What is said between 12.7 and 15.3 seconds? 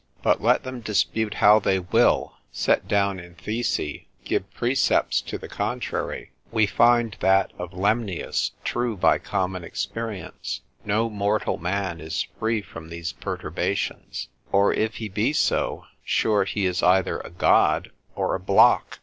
these perturbations: or if he